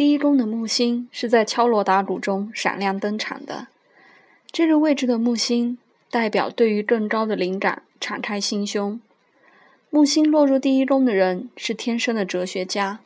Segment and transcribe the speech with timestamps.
[0.00, 3.66] 第一宫的木星是在敲锣打鼓中闪亮登场的。
[4.50, 5.76] 这个位置的木星
[6.10, 8.98] 代表对于更高的灵感敞开心胸。
[9.90, 13.00] 木星落入第一宫的人是天生的哲学家，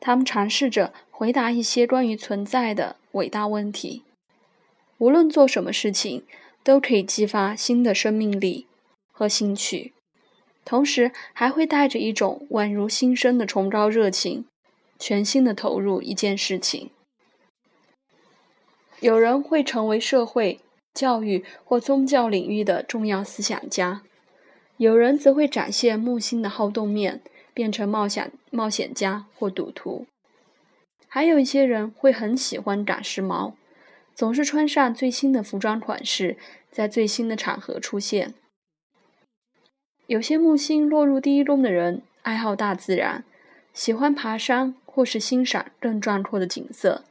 [0.00, 4.02] 他们尝试着回答一些关于存在的伟大问题。
[4.98, 6.24] 无论做什么事情，
[6.62, 8.66] 都可以激发新的生命力
[9.10, 9.94] 和兴趣，
[10.66, 14.44] 同时还会带着一种宛如新生的崇高热情，
[14.98, 16.90] 全心的投入一件事情。
[19.00, 20.60] 有人会成为社会、
[20.92, 24.02] 教育或宗教领域的重要思想家，
[24.76, 27.22] 有人则会展现木星的好动面，
[27.54, 30.06] 变成冒险冒险家或赌徒。
[31.06, 33.52] 还有一些人会很喜欢赶时髦。
[34.14, 36.36] 总是穿上最新的服装款式，
[36.72, 38.34] 在最新的场合出现。
[40.08, 43.24] 有些木星落入第一宫的人爱好大自然，
[43.78, 47.04] 喜欢爬山或是欣赏更壮阔的景色。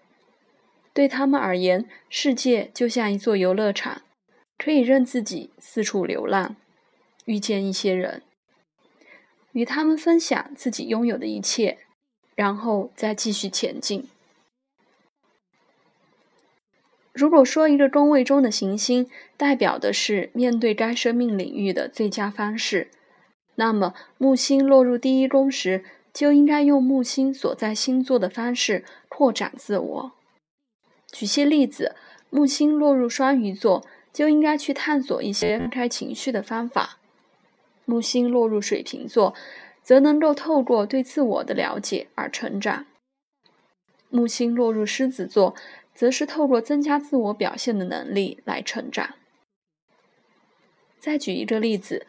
[0.93, 4.01] 对他们而言，世界就像一座游乐场，
[4.57, 6.57] 可以任自己四处流浪，
[7.23, 8.21] 遇见一些人，
[9.53, 11.77] 与他们分享自己拥有的一切，
[12.35, 14.09] 然后再继续前进。
[17.13, 22.91] 如果说一个宫位中的行星代表的是面对该生命领域的最佳方式，
[23.55, 25.85] 那么木星落入第一宫时，
[26.17, 30.11] 就应该用木星所在星座的方式扩展自我。
[31.11, 31.95] 举些例子，
[32.31, 36.97] 木星落入双鱼座，就应该去探索一些放开情绪的方法；
[37.85, 39.35] 木星落入水瓶座，
[39.83, 42.85] 则能够透过对自我的了解而成长；
[44.09, 45.53] 木星落入狮子座。
[45.93, 49.15] 则是透过增加自我表现的能力来成长。
[50.99, 52.05] 再举一个例子，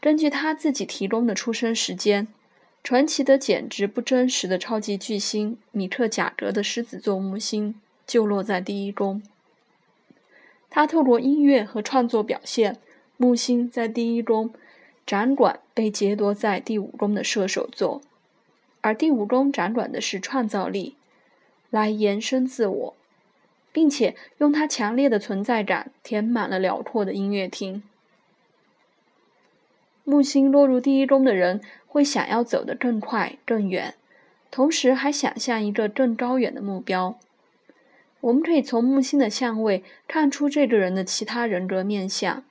[0.00, 2.28] 根据他自己提供的出生时间，
[2.82, 9.22] 传奇的简直不真实的超级巨星米克贾格的狮子座木星就落在第一宫。
[10.68, 12.78] 他透过音乐和创作表现，
[13.16, 14.52] 木星在第一宫，
[15.06, 18.00] 掌管被劫夺在第五宫的射手座，
[18.80, 20.96] 而第五宫掌管的是创造力，
[21.70, 22.94] 来延伸自我。
[23.74, 27.82] 并且用他强烈的存在感填满了辽阔的音乐厅。
[30.04, 33.94] 木星落入第一宫的人会想要走得更快更远，
[34.50, 37.18] 同时还想象一个更高远的目标。
[38.20, 42.44] 我们可以从木星的相位看出这个人的其他人格面相，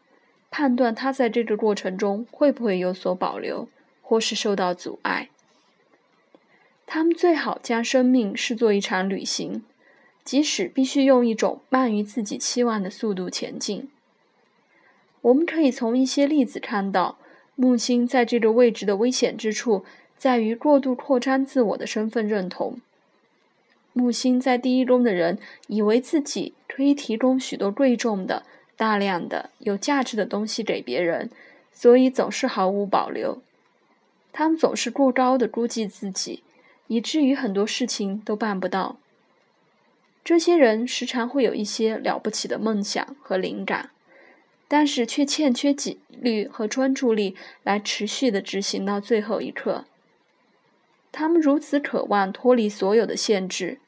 [0.50, 3.68] 判断他在这个过程中会不会有所保留，
[4.02, 5.30] 或是受到阻碍。
[6.86, 9.64] 他们最好将生命视作一场旅行。
[10.24, 13.90] 即使必须用一种慢于自己期望的速度前进，
[15.22, 17.18] 我们可以从一些例子看到，
[17.62, 19.86] 木星在这个位置的危险之处
[20.18, 22.80] 在于过度扩张自我的身份认同。
[23.94, 28.42] 木星在第一宫的人以为自己可以提供许多贵重的、
[28.76, 31.30] 大量的、有价值的东西给别人，
[31.72, 33.40] 所以总是毫无保留。
[34.34, 36.42] 他们总是过高的估计自己，
[36.88, 38.98] 以至于很多事情都办不到。
[40.24, 43.92] 这些人时常会有一些了不起的梦想和灵感，
[44.72, 49.84] 但是却欠缺纪律和专注力来持续的执行到最后一刻。
[51.12, 53.80] 他们如此渴望脱离所有的限制，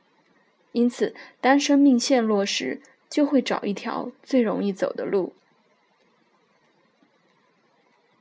[0.73, 5.31] 因此当生命陷落时，就会找一条最容易走的路。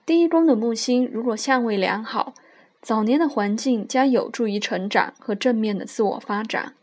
[0.06, 2.32] 第一宫的木星如果相位良好，
[2.80, 6.76] 早年的环境将有助于成长和正面的自我发展。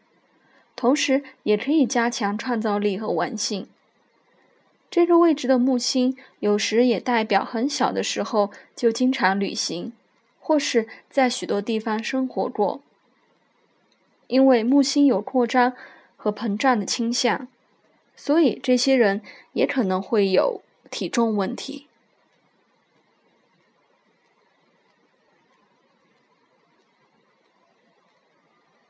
[0.76, 3.70] 同时，也可以加强创造力和玩性。
[4.92, 9.94] 这个位置的木星有时也代表很小的时候就经常旅行，
[10.40, 12.82] 或是在许多地方生活过。
[14.28, 15.74] 因为木星有扩张
[16.16, 17.48] 和膨胀的倾向，
[18.16, 19.22] 所以这些人
[19.54, 21.89] 也可能会有体重问题。